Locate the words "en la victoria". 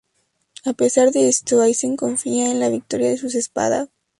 2.49-3.07